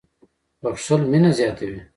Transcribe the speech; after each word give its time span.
•بښل 0.61 1.01
مینه 1.11 1.31
زیاتوي. 1.37 1.79